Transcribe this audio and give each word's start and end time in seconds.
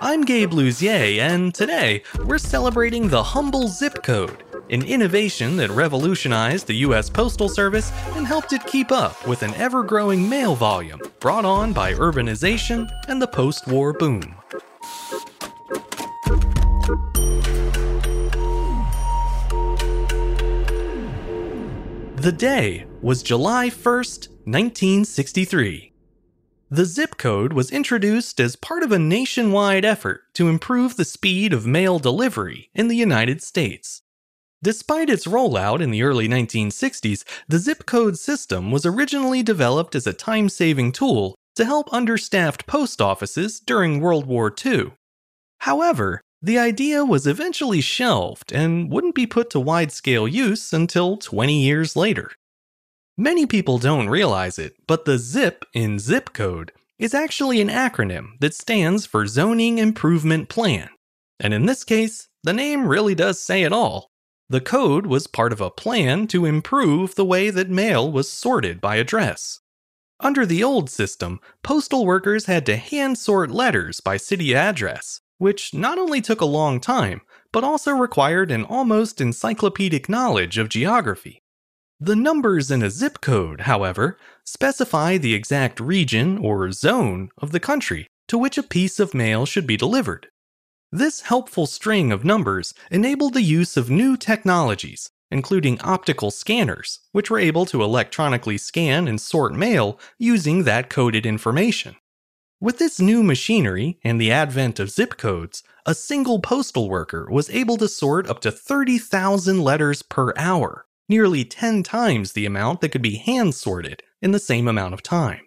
I'm 0.00 0.24
Gabe 0.24 0.52
Luzier, 0.52 1.18
and 1.18 1.52
today 1.52 2.02
we're 2.24 2.38
celebrating 2.38 3.08
the 3.08 3.22
Humble 3.22 3.66
Zip 3.66 4.02
Code, 4.02 4.44
an 4.70 4.82
innovation 4.82 5.56
that 5.56 5.70
revolutionized 5.70 6.68
the 6.68 6.76
US 6.86 7.10
Postal 7.10 7.48
Service 7.48 7.90
and 8.14 8.26
helped 8.26 8.52
it 8.52 8.64
keep 8.66 8.92
up 8.92 9.26
with 9.26 9.42
an 9.42 9.54
ever 9.54 9.82
growing 9.82 10.28
mail 10.28 10.54
volume 10.54 11.00
brought 11.18 11.44
on 11.44 11.72
by 11.72 11.94
urbanization 11.94 12.88
and 13.08 13.20
the 13.20 13.26
post 13.26 13.66
war 13.66 13.92
boom. 13.92 14.36
The 22.16 22.34
day 22.36 22.86
was 23.00 23.24
July 23.24 23.68
1st, 23.68 24.28
1963. 24.44 25.91
The 26.72 26.86
zip 26.86 27.18
code 27.18 27.52
was 27.52 27.70
introduced 27.70 28.40
as 28.40 28.56
part 28.56 28.82
of 28.82 28.92
a 28.92 28.98
nationwide 28.98 29.84
effort 29.84 30.22
to 30.32 30.48
improve 30.48 30.96
the 30.96 31.04
speed 31.04 31.52
of 31.52 31.66
mail 31.66 31.98
delivery 31.98 32.70
in 32.72 32.88
the 32.88 32.96
United 32.96 33.42
States. 33.42 34.00
Despite 34.62 35.10
its 35.10 35.26
rollout 35.26 35.82
in 35.82 35.90
the 35.90 36.02
early 36.02 36.26
1960s, 36.26 37.24
the 37.46 37.58
zip 37.58 37.84
code 37.84 38.18
system 38.18 38.70
was 38.70 38.86
originally 38.86 39.42
developed 39.42 39.94
as 39.94 40.06
a 40.06 40.14
time 40.14 40.48
saving 40.48 40.92
tool 40.92 41.34
to 41.56 41.66
help 41.66 41.92
understaffed 41.92 42.66
post 42.66 43.02
offices 43.02 43.60
during 43.60 44.00
World 44.00 44.24
War 44.24 44.50
II. 44.64 44.92
However, 45.58 46.22
the 46.40 46.58
idea 46.58 47.04
was 47.04 47.26
eventually 47.26 47.82
shelved 47.82 48.50
and 48.50 48.90
wouldn't 48.90 49.14
be 49.14 49.26
put 49.26 49.50
to 49.50 49.60
wide 49.60 49.92
scale 49.92 50.26
use 50.26 50.72
until 50.72 51.18
20 51.18 51.62
years 51.62 51.96
later. 51.96 52.32
Many 53.18 53.44
people 53.44 53.76
don't 53.76 54.08
realize 54.08 54.58
it, 54.58 54.74
but 54.86 55.04
the 55.04 55.18
ZIP 55.18 55.66
in 55.74 55.98
zip 55.98 56.32
code 56.32 56.72
is 56.98 57.12
actually 57.12 57.60
an 57.60 57.68
acronym 57.68 58.38
that 58.40 58.54
stands 58.54 59.04
for 59.04 59.26
Zoning 59.26 59.76
Improvement 59.76 60.48
Plan. 60.48 60.88
And 61.38 61.52
in 61.52 61.66
this 61.66 61.84
case, 61.84 62.28
the 62.42 62.54
name 62.54 62.88
really 62.88 63.14
does 63.14 63.38
say 63.38 63.64
it 63.64 63.72
all. 63.72 64.08
The 64.48 64.62
code 64.62 65.06
was 65.06 65.26
part 65.26 65.52
of 65.52 65.60
a 65.60 65.70
plan 65.70 66.26
to 66.28 66.46
improve 66.46 67.14
the 67.14 67.24
way 67.24 67.50
that 67.50 67.68
mail 67.68 68.10
was 68.10 68.30
sorted 68.30 68.80
by 68.80 68.96
address. 68.96 69.60
Under 70.18 70.46
the 70.46 70.64
old 70.64 70.88
system, 70.88 71.38
postal 71.62 72.06
workers 72.06 72.46
had 72.46 72.64
to 72.66 72.76
hand 72.76 73.18
sort 73.18 73.50
letters 73.50 74.00
by 74.00 74.16
city 74.16 74.54
address, 74.54 75.20
which 75.36 75.74
not 75.74 75.98
only 75.98 76.22
took 76.22 76.40
a 76.40 76.46
long 76.46 76.80
time, 76.80 77.20
but 77.52 77.62
also 77.62 77.92
required 77.92 78.50
an 78.50 78.64
almost 78.64 79.20
encyclopedic 79.20 80.08
knowledge 80.08 80.56
of 80.56 80.70
geography. 80.70 81.41
The 82.04 82.16
numbers 82.16 82.72
in 82.72 82.82
a 82.82 82.90
zip 82.90 83.20
code, 83.20 83.60
however, 83.60 84.18
specify 84.44 85.18
the 85.18 85.34
exact 85.34 85.78
region 85.78 86.36
or 86.36 86.72
zone 86.72 87.28
of 87.38 87.52
the 87.52 87.60
country 87.60 88.08
to 88.26 88.36
which 88.36 88.58
a 88.58 88.64
piece 88.64 88.98
of 88.98 89.14
mail 89.14 89.46
should 89.46 89.68
be 89.68 89.76
delivered. 89.76 90.26
This 90.90 91.20
helpful 91.20 91.66
string 91.66 92.10
of 92.10 92.24
numbers 92.24 92.74
enabled 92.90 93.34
the 93.34 93.42
use 93.42 93.76
of 93.76 93.88
new 93.88 94.16
technologies, 94.16 95.10
including 95.30 95.80
optical 95.82 96.32
scanners, 96.32 96.98
which 97.12 97.30
were 97.30 97.38
able 97.38 97.66
to 97.66 97.84
electronically 97.84 98.58
scan 98.58 99.06
and 99.06 99.20
sort 99.20 99.54
mail 99.54 99.96
using 100.18 100.64
that 100.64 100.90
coded 100.90 101.24
information. 101.24 101.94
With 102.60 102.78
this 102.78 102.98
new 102.98 103.22
machinery 103.22 104.00
and 104.02 104.20
the 104.20 104.32
advent 104.32 104.80
of 104.80 104.90
zip 104.90 105.16
codes, 105.18 105.62
a 105.86 105.94
single 105.94 106.40
postal 106.40 106.88
worker 106.88 107.28
was 107.30 107.48
able 107.50 107.76
to 107.76 107.86
sort 107.86 108.28
up 108.28 108.40
to 108.40 108.50
30,000 108.50 109.60
letters 109.60 110.02
per 110.02 110.32
hour, 110.36 110.84
nearly 111.12 111.44
10 111.44 111.82
times 111.82 112.32
the 112.32 112.46
amount 112.46 112.80
that 112.80 112.88
could 112.88 113.02
be 113.02 113.16
hand 113.16 113.54
sorted 113.54 114.02
in 114.22 114.30
the 114.30 114.38
same 114.38 114.66
amount 114.66 114.94
of 114.94 115.02
time. 115.02 115.42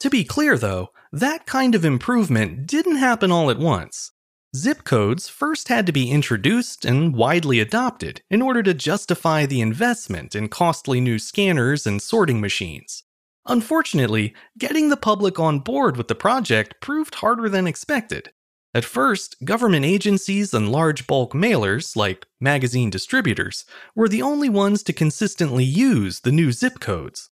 To 0.00 0.08
be 0.08 0.24
clear 0.24 0.56
though, 0.56 0.92
that 1.12 1.44
kind 1.44 1.74
of 1.74 1.84
improvement 1.84 2.66
didn't 2.66 2.96
happen 2.96 3.30
all 3.30 3.50
at 3.50 3.58
once. 3.58 4.12
Zip 4.56 4.82
codes 4.84 5.28
first 5.28 5.68
had 5.68 5.84
to 5.84 5.92
be 5.92 6.10
introduced 6.10 6.86
and 6.86 7.14
widely 7.14 7.60
adopted 7.60 8.22
in 8.30 8.40
order 8.40 8.62
to 8.62 8.72
justify 8.72 9.44
the 9.44 9.60
investment 9.60 10.34
in 10.34 10.48
costly 10.48 11.02
new 11.02 11.18
scanners 11.18 11.86
and 11.86 12.00
sorting 12.00 12.40
machines. 12.40 13.02
Unfortunately, 13.44 14.32
getting 14.56 14.88
the 14.88 14.96
public 14.96 15.38
on 15.38 15.58
board 15.58 15.98
with 15.98 16.08
the 16.08 16.14
project 16.14 16.76
proved 16.80 17.16
harder 17.16 17.50
than 17.50 17.66
expected, 17.66 18.32
at 18.74 18.84
first, 18.84 19.44
government 19.44 19.84
agencies 19.84 20.52
and 20.52 20.72
large 20.72 21.06
bulk 21.06 21.32
mailers, 21.32 21.94
like 21.94 22.26
magazine 22.40 22.90
distributors, 22.90 23.64
were 23.94 24.08
the 24.08 24.22
only 24.22 24.48
ones 24.48 24.82
to 24.82 24.92
consistently 24.92 25.62
use 25.64 26.20
the 26.20 26.32
new 26.32 26.50
zip 26.50 26.80
codes. 26.80 27.30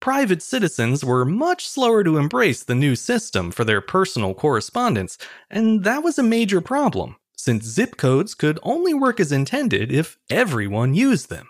Private 0.00 0.42
citizens 0.42 1.02
were 1.02 1.24
much 1.24 1.66
slower 1.66 2.04
to 2.04 2.18
embrace 2.18 2.62
the 2.62 2.74
new 2.74 2.94
system 2.94 3.50
for 3.50 3.64
their 3.64 3.80
personal 3.80 4.34
correspondence, 4.34 5.16
and 5.48 5.84
that 5.84 6.02
was 6.02 6.18
a 6.18 6.22
major 6.22 6.60
problem, 6.60 7.16
since 7.34 7.64
zip 7.64 7.96
codes 7.96 8.34
could 8.34 8.58
only 8.62 8.92
work 8.92 9.18
as 9.18 9.32
intended 9.32 9.90
if 9.90 10.18
everyone 10.28 10.92
used 10.92 11.30
them. 11.30 11.48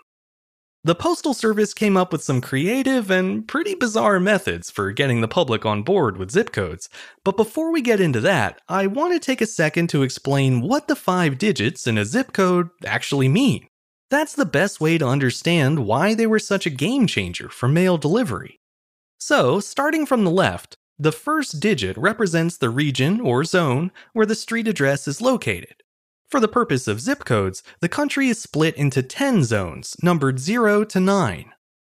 The 0.85 0.93
Postal 0.93 1.33
Service 1.33 1.73
came 1.73 1.97
up 1.97 2.11
with 2.11 2.23
some 2.23 2.41
creative 2.41 3.09
and 3.09 3.47
pretty 3.47 3.73
bizarre 3.73 4.19
methods 4.19 4.69
for 4.69 4.91
getting 4.91 5.19
the 5.21 5.27
public 5.27 5.65
on 5.65 5.81
board 5.81 6.17
with 6.17 6.29
zip 6.29 6.51
codes, 6.51 6.89
but 7.23 7.35
before 7.35 7.71
we 7.71 7.81
get 7.81 7.99
into 7.99 8.21
that, 8.21 8.61
I 8.69 8.85
want 8.85 9.11
to 9.13 9.19
take 9.19 9.41
a 9.41 9.47
second 9.47 9.87
to 9.89 10.03
explain 10.03 10.61
what 10.61 10.87
the 10.87 10.95
five 10.95 11.39
digits 11.39 11.87
in 11.87 11.97
a 11.97 12.05
zip 12.05 12.33
code 12.33 12.69
actually 12.85 13.27
mean. 13.27 13.65
That's 14.11 14.35
the 14.35 14.45
best 14.45 14.79
way 14.79 14.99
to 14.99 15.07
understand 15.07 15.87
why 15.87 16.13
they 16.13 16.27
were 16.27 16.37
such 16.37 16.67
a 16.67 16.69
game 16.85 17.07
changer 17.07 17.49
for 17.49 17.67
mail 17.67 17.97
delivery. 17.97 18.59
So, 19.17 19.59
starting 19.59 20.05
from 20.05 20.23
the 20.23 20.29
left, 20.29 20.75
the 20.99 21.11
first 21.11 21.59
digit 21.59 21.97
represents 21.97 22.57
the 22.57 22.69
region 22.69 23.19
or 23.19 23.43
zone 23.43 23.91
where 24.13 24.27
the 24.27 24.35
street 24.35 24.67
address 24.67 25.07
is 25.07 25.19
located. 25.19 25.81
For 26.29 26.39
the 26.39 26.47
purpose 26.47 26.87
of 26.87 27.01
zip 27.01 27.23
codes, 27.23 27.61
the 27.81 27.89
country 27.89 28.29
is 28.29 28.41
split 28.41 28.75
into 28.75 29.03
10 29.03 29.43
zones, 29.43 29.95
numbered 30.01 30.39
0 30.39 30.83
to 30.85 30.99
9. 30.99 31.51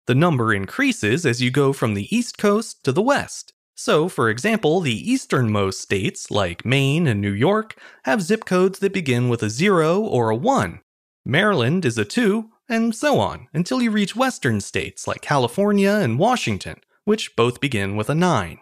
The 0.07 0.15
number 0.15 0.53
increases 0.53 1.25
as 1.25 1.41
you 1.41 1.51
go 1.51 1.73
from 1.73 1.93
the 1.93 2.13
East 2.15 2.37
Coast 2.37 2.83
to 2.85 2.91
the 2.91 3.01
West. 3.01 3.53
So, 3.75 4.07
for 4.07 4.29
example, 4.29 4.79
the 4.79 5.11
easternmost 5.11 5.81
states, 5.81 6.31
like 6.31 6.65
Maine 6.65 7.07
and 7.07 7.19
New 7.19 7.31
York, 7.31 7.75
have 8.05 8.21
zip 8.21 8.45
codes 8.45 8.79
that 8.79 8.93
begin 8.93 9.27
with 9.27 9.43
a 9.43 9.49
0 9.49 9.99
or 9.99 10.29
a 10.29 10.35
1. 10.35 10.79
Maryland 11.25 11.85
is 11.85 11.97
a 11.97 12.05
2, 12.05 12.49
and 12.69 12.95
so 12.95 13.19
on, 13.19 13.47
until 13.53 13.81
you 13.81 13.91
reach 13.91 14.15
western 14.15 14.61
states 14.61 15.07
like 15.07 15.21
California 15.21 15.91
and 15.91 16.19
Washington, 16.19 16.79
which 17.05 17.35
both 17.35 17.59
begin 17.59 17.95
with 17.95 18.09
a 18.09 18.15
9. 18.15 18.59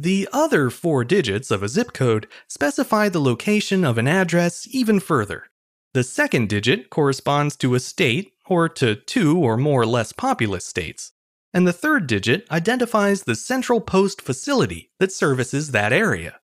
The 0.00 0.28
other 0.32 0.70
four 0.70 1.02
digits 1.02 1.50
of 1.50 1.64
a 1.64 1.68
zip 1.68 1.92
code 1.92 2.28
specify 2.46 3.08
the 3.08 3.20
location 3.20 3.84
of 3.84 3.98
an 3.98 4.06
address 4.06 4.68
even 4.70 5.00
further. 5.00 5.46
The 5.92 6.04
second 6.04 6.48
digit 6.48 6.88
corresponds 6.88 7.56
to 7.56 7.74
a 7.74 7.80
state 7.80 8.32
or 8.46 8.68
to 8.68 8.94
two 8.94 9.36
or 9.36 9.56
more 9.56 9.84
less 9.84 10.12
populous 10.12 10.64
states. 10.64 11.10
And 11.52 11.66
the 11.66 11.72
third 11.72 12.06
digit 12.06 12.46
identifies 12.48 13.24
the 13.24 13.34
central 13.34 13.80
post 13.80 14.22
facility 14.22 14.92
that 15.00 15.10
services 15.10 15.72
that 15.72 15.92
area. 15.92 16.38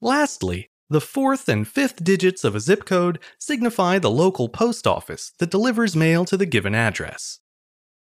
Lastly, 0.00 0.70
the 0.88 1.00
fourth 1.00 1.48
and 1.48 1.66
fifth 1.66 2.04
digits 2.04 2.44
of 2.44 2.54
a 2.54 2.60
zip 2.60 2.84
code 2.84 3.18
signify 3.38 3.98
the 3.98 4.10
local 4.10 4.48
post 4.48 4.86
office 4.86 5.32
that 5.40 5.50
delivers 5.50 5.96
mail 5.96 6.24
to 6.26 6.36
the 6.36 6.46
given 6.46 6.76
address. 6.76 7.40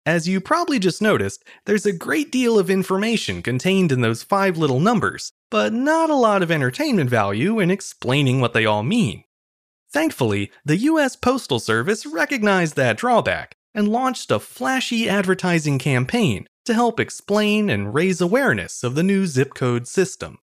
As 0.08 0.26
you 0.26 0.40
probably 0.40 0.80
just 0.80 1.02
noticed, 1.02 1.44
there's 1.66 1.86
a 1.86 1.92
great 1.92 2.32
deal 2.32 2.58
of 2.58 2.70
information 2.70 3.42
contained 3.42 3.92
in 3.92 4.00
those 4.00 4.24
five 4.24 4.58
little 4.58 4.80
numbers, 4.80 5.34
but 5.52 5.74
not 5.74 6.10
a 6.10 6.16
lot 6.16 6.42
of 6.42 6.50
entertainment 6.50 7.10
value 7.10 7.60
in 7.60 7.70
explaining 7.70 8.40
what 8.40 8.54
they 8.54 8.66
all 8.66 8.84
mean. 8.84 9.26
Thankfully, 9.92 10.50
the 10.64 10.78
US 10.78 11.18
Postal 11.18 11.60
Service 11.60 12.06
recognized 12.06 12.78
that 12.78 12.96
drawback 12.96 13.58
and 13.76 13.90
launched 13.90 14.32
a 14.32 14.40
flashy 14.40 15.10
advertising 15.10 15.78
campaign 15.78 16.48
to 16.64 16.74
help 16.74 17.02
explain 17.02 17.70
and 17.70 17.94
raise 17.94 18.22
awareness 18.22 18.86
of 18.86 18.96
the 18.96 19.04
new 19.04 19.26
zip 19.26 19.56
code 19.56 19.90
system. 19.90 20.38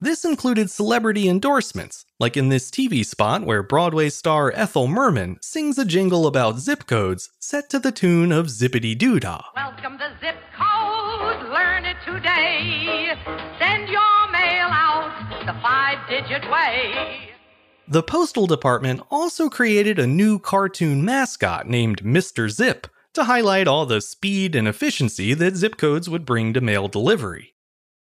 This 0.00 0.24
included 0.24 0.70
celebrity 0.70 1.28
endorsements, 1.28 2.04
like 2.18 2.36
in 2.36 2.48
this 2.48 2.68
TV 2.68 3.06
spot 3.06 3.44
where 3.44 3.62
Broadway 3.62 4.10
star 4.10 4.52
Ethel 4.54 4.88
Merman 4.88 5.38
sings 5.40 5.78
a 5.78 5.84
jingle 5.84 6.26
about 6.26 6.58
zip 6.58 6.86
codes 6.86 7.30
set 7.38 7.70
to 7.70 7.78
the 7.78 7.92
tune 7.92 8.32
of 8.32 8.50
Zip-a-Dee-Doo-Dah. 8.50 9.42
Welcome 9.54 9.96
to 9.98 10.10
Zip 10.20 10.34
Code, 10.58 11.48
learn 11.48 11.84
it 11.84 11.96
today. 12.04 13.14
Send 13.60 13.88
your 13.88 14.30
mail 14.32 14.68
out 14.68 15.46
the 15.46 15.54
five 15.62 15.98
digit 16.08 16.50
way. 16.50 17.30
The 17.86 18.02
Postal 18.02 18.48
Department 18.48 19.00
also 19.10 19.48
created 19.48 20.00
a 20.00 20.08
new 20.08 20.40
cartoon 20.40 21.04
mascot 21.04 21.68
named 21.68 22.02
Mr. 22.02 22.50
Zip 22.50 22.88
to 23.14 23.24
highlight 23.24 23.68
all 23.68 23.86
the 23.86 24.00
speed 24.00 24.56
and 24.56 24.66
efficiency 24.66 25.34
that 25.34 25.54
zip 25.54 25.76
codes 25.76 26.10
would 26.10 26.26
bring 26.26 26.52
to 26.52 26.60
mail 26.60 26.88
delivery. 26.88 27.53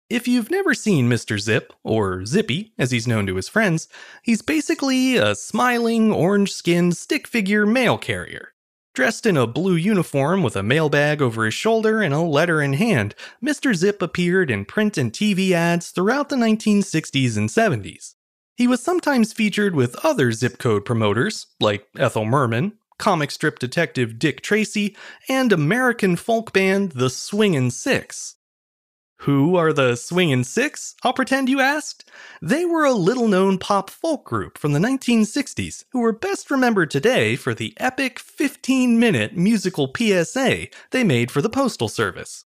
If 0.09 0.27
you've 0.27 0.49
never 0.49 0.73
seen 0.73 1.07
Mr. 1.07 1.39
Zip, 1.39 1.71
or 1.83 2.25
Zippy 2.25 2.73
as 2.79 2.89
he's 2.89 3.07
known 3.07 3.27
to 3.27 3.35
his 3.35 3.47
friends, 3.47 3.87
he's 4.23 4.41
basically 4.41 5.17
a 5.17 5.35
smiling, 5.35 6.11
orange 6.11 6.51
skinned 6.51 6.97
stick 6.97 7.27
figure 7.27 7.63
mail 7.67 7.99
carrier. 7.99 8.53
Dressed 8.95 9.27
in 9.27 9.37
a 9.37 9.45
blue 9.45 9.75
uniform 9.75 10.41
with 10.41 10.55
a 10.55 10.63
mailbag 10.63 11.21
over 11.21 11.45
his 11.45 11.53
shoulder 11.53 12.01
and 12.01 12.11
a 12.11 12.21
letter 12.21 12.59
in 12.59 12.73
hand, 12.73 13.13
Mr. 13.43 13.75
Zip 13.75 14.01
appeared 14.01 14.49
in 14.49 14.65
print 14.65 14.97
and 14.97 15.13
TV 15.13 15.51
ads 15.51 15.91
throughout 15.91 16.29
the 16.29 16.35
1960s 16.35 17.37
and 17.37 17.47
70s. 17.47 18.15
He 18.57 18.65
was 18.65 18.81
sometimes 18.81 19.31
featured 19.31 19.75
with 19.75 20.03
other 20.03 20.31
zip 20.31 20.57
code 20.57 20.85
promoters, 20.85 21.45
like 21.59 21.85
Ethel 21.99 22.25
Merman, 22.25 22.79
comic 22.97 23.29
strip 23.29 23.59
detective 23.59 24.17
Dick 24.17 24.41
Tracy, 24.41 24.97
and 25.29 25.53
American 25.53 26.15
folk 26.15 26.51
band 26.51 26.93
The 26.93 27.11
Swingin' 27.11 27.69
Six. 27.69 28.37
Who 29.23 29.57
are 29.57 29.73
the 29.73 29.97
Swingin' 29.97 30.45
Six? 30.45 30.95
I'll 31.03 31.11
pretend 31.11 31.49
you 31.49 31.59
asked. 31.59 32.09
They 32.41 32.63
were 32.63 32.85
a 32.85 32.93
little 32.93 33.27
known 33.27 33.57
pop 33.57 33.89
folk 33.89 34.23
group 34.23 34.57
from 34.57 34.71
the 34.71 34.79
1960s 34.79 35.83
who 35.91 36.01
are 36.05 36.13
best 36.13 36.49
remembered 36.49 36.89
today 36.89 37.35
for 37.35 37.53
the 37.53 37.73
epic 37.77 38.17
15 38.17 38.97
minute 38.97 39.35
musical 39.35 39.91
PSA 39.93 40.67
they 40.91 41.03
made 41.03 41.31
for 41.31 41.41
the 41.41 41.49
Postal 41.49 41.89
Service. 41.89 42.45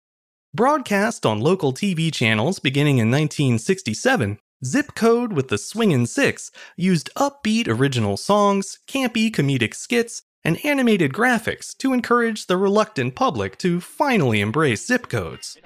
Broadcast 0.54 1.26
on 1.26 1.40
local 1.40 1.72
TV 1.72 2.14
channels 2.14 2.60
beginning 2.60 2.98
in 2.98 3.10
1967, 3.10 4.38
Zip 4.66 4.94
Code 4.94 5.32
with 5.32 5.48
the 5.48 5.58
Swingin' 5.58 6.06
Six 6.06 6.52
used 6.76 7.10
upbeat 7.16 7.70
original 7.70 8.18
songs, 8.18 8.80
campy 8.90 9.32
comedic 9.32 9.74
skits, 9.74 10.24
and 10.44 10.64
animated 10.66 11.14
graphics 11.14 11.78
to 11.78 11.94
encourage 11.94 12.48
the 12.48 12.58
reluctant 12.58 13.16
public 13.16 13.58
to 13.60 13.80
finally 13.80 14.42
embrace 14.42 14.86
zip 14.86 15.08
codes. 15.08 15.58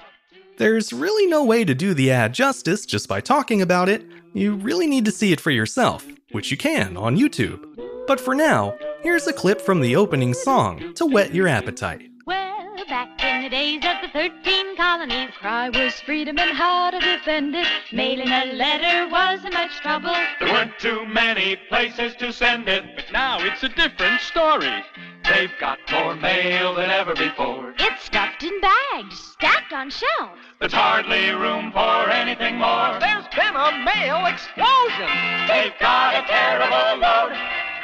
There's 0.58 0.92
really 0.92 1.26
no 1.26 1.44
way 1.44 1.64
to 1.64 1.74
do 1.74 1.94
the 1.94 2.10
ad 2.10 2.34
justice 2.34 2.84
just 2.84 3.08
by 3.08 3.20
talking 3.20 3.62
about 3.62 3.88
it. 3.88 4.04
You 4.34 4.54
really 4.54 4.86
need 4.86 5.06
to 5.06 5.10
see 5.10 5.32
it 5.32 5.40
for 5.40 5.50
yourself, 5.50 6.06
which 6.32 6.50
you 6.50 6.56
can 6.58 6.96
on 6.96 7.16
YouTube. 7.16 7.64
But 8.06 8.20
for 8.20 8.34
now, 8.34 8.76
here's 9.02 9.26
a 9.26 9.32
clip 9.32 9.60
from 9.60 9.80
the 9.80 9.96
opening 9.96 10.34
song 10.34 10.92
to 10.94 11.06
whet 11.06 11.34
your 11.34 11.48
appetite. 11.48 12.10
Well, 12.26 12.76
back 12.86 13.24
in 13.24 13.44
the 13.44 13.48
days 13.48 13.82
of 13.84 14.02
the 14.02 14.08
13 14.12 14.76
colonies, 14.76 15.30
cry 15.38 15.70
was 15.70 15.94
freedom 16.00 16.38
and 16.38 16.50
how 16.50 16.90
to 16.90 17.00
defend 17.00 17.54
it. 17.54 17.66
Mailing 17.90 18.28
a 18.28 18.52
letter 18.52 19.08
wasn't 19.10 19.54
much 19.54 19.80
trouble. 19.80 20.14
There 20.38 20.52
weren't 20.52 20.78
too 20.78 21.06
many 21.06 21.56
places 21.70 22.14
to 22.16 22.32
send 22.32 22.68
it, 22.68 22.84
but 22.94 23.06
now 23.10 23.38
it's 23.40 23.62
a 23.62 23.70
different 23.70 24.20
story. 24.20 24.84
They've 25.24 25.52
got 25.60 25.78
more 25.90 26.14
mail 26.16 26.74
than 26.74 26.90
ever 26.90 27.14
before. 27.14 27.74
It's 27.78 28.04
stuffed 28.04 28.42
in 28.42 28.60
bags, 28.60 29.18
stacked 29.18 29.72
on 29.72 29.90
shelves. 29.90 30.40
There's 30.58 30.72
hardly 30.72 31.30
room 31.30 31.70
for 31.72 32.10
anything 32.10 32.56
more. 32.56 32.98
There's 32.98 33.28
been 33.34 33.54
a 33.54 33.70
mail 33.84 34.26
explosion. 34.26 35.10
They've 35.46 35.78
got 35.78 36.24
a 36.24 36.26
terrible 36.26 37.00
load. 37.00 37.38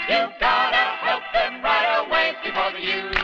You've 0.08 0.38
gotta 0.40 0.76
help 0.76 1.22
them 1.32 1.62
right 1.62 2.06
away 2.06 2.34
before 2.42 2.72
the 2.72 2.80
U.S. 2.80 3.17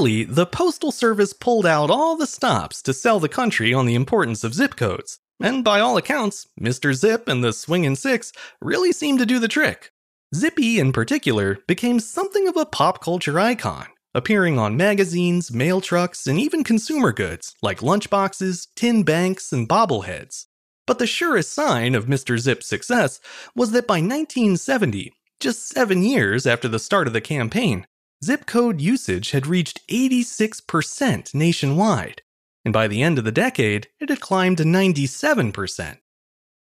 Clearly, 0.00 0.24
the 0.24 0.46
Postal 0.46 0.92
Service 0.92 1.34
pulled 1.34 1.66
out 1.66 1.90
all 1.90 2.16
the 2.16 2.26
stops 2.26 2.80
to 2.84 2.94
sell 2.94 3.20
the 3.20 3.28
country 3.28 3.74
on 3.74 3.84
the 3.84 3.94
importance 3.94 4.42
of 4.44 4.54
zip 4.54 4.74
codes. 4.74 5.18
And 5.38 5.62
by 5.62 5.78
all 5.78 5.98
accounts, 5.98 6.48
Mr. 6.58 6.94
Zip 6.94 7.28
and 7.28 7.44
the 7.44 7.52
Swingin' 7.52 7.96
Six 7.96 8.32
really 8.62 8.92
seemed 8.92 9.18
to 9.18 9.26
do 9.26 9.38
the 9.38 9.46
trick. 9.46 9.92
Zippy, 10.34 10.78
in 10.78 10.94
particular, 10.94 11.58
became 11.68 12.00
something 12.00 12.48
of 12.48 12.56
a 12.56 12.64
pop 12.64 13.04
culture 13.04 13.38
icon, 13.38 13.88
appearing 14.14 14.58
on 14.58 14.74
magazines, 14.74 15.52
mail 15.52 15.82
trucks, 15.82 16.26
and 16.26 16.40
even 16.40 16.64
consumer 16.64 17.12
goods 17.12 17.54
like 17.60 17.80
lunchboxes, 17.80 18.68
tin 18.74 19.02
banks, 19.02 19.52
and 19.52 19.68
bobbleheads. 19.68 20.46
But 20.86 20.98
the 20.98 21.06
surest 21.06 21.52
sign 21.52 21.94
of 21.94 22.06
Mr. 22.06 22.38
Zip's 22.38 22.66
success 22.66 23.20
was 23.54 23.72
that 23.72 23.86
by 23.86 24.00
1970, 24.00 25.12
just 25.40 25.68
seven 25.68 26.02
years 26.02 26.46
after 26.46 26.68
the 26.68 26.78
start 26.78 27.06
of 27.06 27.12
the 27.12 27.20
campaign, 27.20 27.86
zip 28.22 28.46
code 28.46 28.80
usage 28.80 29.30
had 29.30 29.46
reached 29.46 29.86
86% 29.88 31.34
nationwide, 31.34 32.22
and 32.64 32.72
by 32.74 32.86
the 32.86 33.02
end 33.02 33.18
of 33.18 33.24
the 33.24 33.32
decade, 33.32 33.88
it 33.98 34.10
had 34.10 34.20
climbed 34.20 34.58
to 34.58 34.64
97%. 34.64 35.98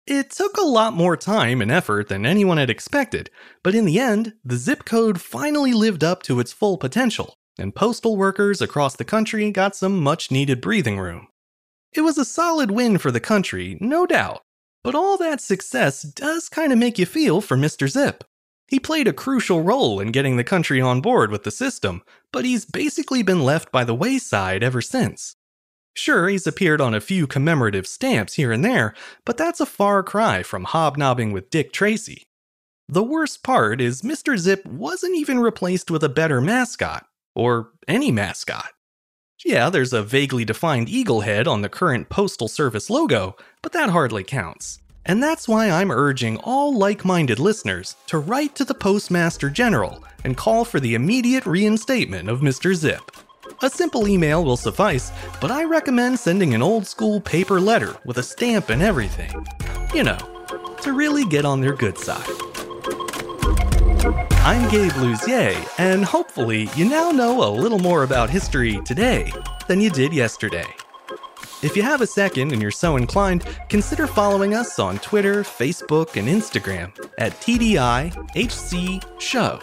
It 0.07 0.31
took 0.31 0.57
a 0.57 0.63
lot 0.63 0.93
more 0.95 1.17
time 1.17 1.63
and 1.63 1.71
effort 1.71 2.09
than 2.09 2.27
anyone 2.27 2.59
had 2.59 2.71
expected, 2.71 3.31
but 3.63 3.75
in 3.75 3.85
the 3.85 3.99
end, 3.99 4.35
the 4.45 4.57
zip 4.57 4.85
code 4.85 5.21
finally 5.21 5.73
lived 5.73 6.05
up 6.05 6.23
to 6.25 6.41
its 6.41 6.53
full 6.53 6.77
potential, 6.77 7.35
and 7.59 7.75
postal 7.75 8.17
workers 8.17 8.61
across 8.61 8.97
the 8.97 9.05
country 9.05 9.51
got 9.51 9.77
some 9.77 10.03
much 10.03 10.31
needed 10.31 10.61
breathing 10.61 10.99
room. 10.99 11.29
It 11.93 12.03
was 12.03 12.19
a 12.19 12.25
solid 12.25 12.71
win 12.71 12.99
for 12.99 13.11
the 13.11 13.21
country, 13.21 13.79
no 13.81 14.05
doubt, 14.05 14.43
but 14.83 14.95
all 14.95 15.17
that 15.19 15.41
success 15.41 16.03
does 16.03 16.49
kind 16.49 16.73
of 16.73 16.79
make 16.79 16.99
you 16.99 17.07
feel 17.07 17.41
for 17.41 17.57
Mr. 17.57 17.89
Zip. 17.89 18.25
He 18.68 18.80
played 18.80 19.06
a 19.06 19.12
crucial 19.12 19.62
role 19.62 20.00
in 20.00 20.11
getting 20.11 20.37
the 20.37 20.44
country 20.44 20.80
on 20.80 21.00
board 21.00 21.30
with 21.30 21.42
the 21.42 21.50
system, 21.50 22.02
but 22.33 22.44
he's 22.44 22.64
basically 22.64 23.23
been 23.23 23.42
left 23.42 23.71
by 23.71 23.85
the 23.85 23.94
wayside 23.94 24.62
ever 24.62 24.80
since. 24.80 25.37
Sure, 25.94 26.28
he's 26.28 26.47
appeared 26.47 26.80
on 26.80 26.94
a 26.94 27.00
few 27.00 27.26
commemorative 27.26 27.87
stamps 27.87 28.35
here 28.35 28.50
and 28.50 28.64
there, 28.64 28.94
but 29.25 29.37
that's 29.37 29.61
a 29.61 29.66
far 29.66 30.02
cry 30.02 30.42
from 30.42 30.64
hobnobbing 30.64 31.30
with 31.30 31.50
Dick 31.50 31.73
Tracy. 31.73 32.25
The 32.88 33.02
worst 33.02 33.42
part 33.42 33.80
is 33.80 34.02
Mr. 34.02 34.37
Zip 34.37 34.66
wasn't 34.66 35.16
even 35.16 35.38
replaced 35.38 35.90
with 35.90 36.02
a 36.02 36.09
better 36.09 36.40
mascot, 36.40 37.06
or 37.35 37.71
any 37.87 38.11
mascot. 38.11 38.71
Yeah, 39.44 39.71
there's 39.71 39.92
a 39.92 40.02
vaguely 40.02 40.44
defined 40.44 40.88
eagle 40.88 41.21
head 41.21 41.47
on 41.47 41.62
the 41.62 41.68
current 41.68 42.09
Postal 42.09 42.49
Service 42.49 42.90
logo, 42.90 43.37
but 43.62 43.73
that 43.73 43.90
hardly 43.90 44.25
counts. 44.25 44.80
And 45.07 45.23
that's 45.23 45.47
why 45.47 45.71
I'm 45.71 45.91
urging 45.91 46.39
all 46.39 46.77
like 46.77 47.05
minded 47.05 47.39
listeners 47.39 47.97
to 48.07 48.19
write 48.19 48.55
to 48.57 48.65
the 48.65 48.75
Postmaster 48.75 49.51
General 49.51 50.03
and 50.25 50.37
call 50.37 50.65
for 50.65 50.81
the 50.81 50.95
immediate 50.95 51.45
reinstatement 51.45 52.29
of 52.29 52.41
Mr. 52.41 52.75
Zip. 52.75 53.11
A 53.63 53.69
simple 53.69 54.09
email 54.09 54.45
will 54.45 54.57
suffice, 54.57 55.13
but 55.41 55.51
I 55.51 55.65
recommend 55.65 56.19
sending 56.19 56.55
an 56.55 56.63
old 56.63 56.87
school 56.87 57.21
paper 57.21 57.61
letter 57.61 57.95
with 58.07 58.19
a 58.19 58.23
stamp 58.23 58.71
and 58.71 58.83
everything. 58.83 59.33
You 59.95 60.05
know, 60.05 60.19
to 60.83 60.93
really 60.93 61.25
get 61.27 61.45
on 61.45 61.61
their 61.61 61.75
good 61.75 61.99
side. 61.99 62.29
I'm 64.45 64.71
Gabe 64.71 64.93
Luzier, 64.93 65.55
and 65.79 66.05
hopefully 66.05 66.69
you 66.77 66.89
now 66.89 67.11
know 67.11 67.47
a 67.47 67.49
little 67.49 67.79
more 67.79 68.03
about 68.03 68.29
history 68.29 68.81
today 68.85 69.33
than 69.69 69.81
you 69.81 69.91
did 69.91 70.13
yesterday. 70.13 70.67
If 71.64 71.78
you 71.78 71.83
have 71.83 72.02
a 72.02 72.06
second 72.06 72.52
and 72.52 72.61
you're 72.61 72.71
so 72.71 72.99
inclined, 72.99 73.47
consider 73.71 74.06
following 74.06 74.52
us 74.52 74.78
on 74.78 74.99
Twitter, 74.99 75.42
Facebook, 75.42 76.16
and 76.16 76.28
Instagram 76.28 76.92
at 77.16 77.33
TDIHC 77.40 79.02
Show. 79.18 79.61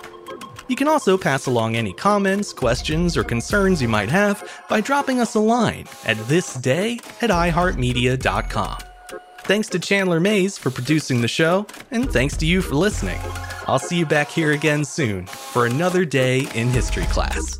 You 0.67 0.75
can 0.75 0.87
also 0.87 1.15
pass 1.15 1.45
along 1.45 1.75
any 1.75 1.93
comments, 1.93 2.53
questions, 2.53 3.15
or 3.15 3.23
concerns 3.23 3.83
you 3.83 3.87
might 3.87 4.09
have 4.09 4.49
by 4.67 4.81
dropping 4.81 5.19
us 5.19 5.35
a 5.35 5.39
line 5.39 5.85
at 6.05 6.17
thisday 6.17 6.99
at 7.21 7.29
iHeartMedia.com. 7.29 8.77
Thanks 9.41 9.67
to 9.69 9.77
Chandler 9.77 10.19
Mayes 10.19 10.57
for 10.57 10.71
producing 10.71 11.21
the 11.21 11.27
show, 11.27 11.67
and 11.91 12.11
thanks 12.11 12.35
to 12.37 12.47
you 12.47 12.63
for 12.63 12.73
listening. 12.73 13.19
I'll 13.67 13.77
see 13.77 13.99
you 13.99 14.07
back 14.07 14.29
here 14.29 14.53
again 14.53 14.85
soon 14.85 15.27
for 15.27 15.67
another 15.67 16.03
day 16.03 16.47
in 16.55 16.69
history 16.69 17.05
class. 17.05 17.59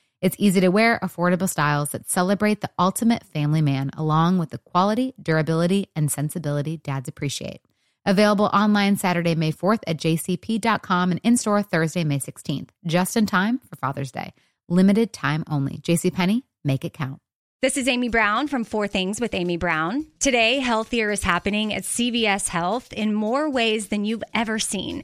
It's 0.21 0.35
easy 0.37 0.61
to 0.61 0.69
wear, 0.69 0.99
affordable 1.01 1.49
styles 1.49 1.89
that 1.89 2.07
celebrate 2.07 2.61
the 2.61 2.69
ultimate 2.77 3.23
family 3.23 3.61
man, 3.61 3.89
along 3.97 4.37
with 4.37 4.51
the 4.51 4.59
quality, 4.59 5.15
durability, 5.19 5.87
and 5.95 6.11
sensibility 6.11 6.77
dads 6.77 7.09
appreciate. 7.09 7.61
Available 8.05 8.45
online 8.45 8.97
Saturday, 8.97 9.33
May 9.33 9.51
4th 9.51 9.79
at 9.87 9.97
jcp.com 9.97 11.11
and 11.11 11.19
in 11.23 11.37
store 11.37 11.63
Thursday, 11.63 12.03
May 12.03 12.19
16th, 12.19 12.69
just 12.85 13.17
in 13.17 13.25
time 13.25 13.61
for 13.67 13.75
Father's 13.77 14.11
Day. 14.11 14.33
Limited 14.69 15.11
time 15.11 15.43
only. 15.49 15.79
JCPenney, 15.79 16.43
make 16.63 16.85
it 16.85 16.93
count. 16.93 17.19
This 17.63 17.77
is 17.77 17.87
Amy 17.87 18.09
Brown 18.09 18.47
from 18.47 18.63
Four 18.63 18.87
Things 18.87 19.19
with 19.19 19.33
Amy 19.33 19.57
Brown. 19.57 20.07
Today, 20.19 20.59
healthier 20.59 21.11
is 21.11 21.23
happening 21.23 21.73
at 21.73 21.83
CVS 21.83 22.47
Health 22.47 22.93
in 22.93 23.13
more 23.13 23.49
ways 23.49 23.87
than 23.87 24.05
you've 24.05 24.23
ever 24.33 24.57
seen. 24.57 25.03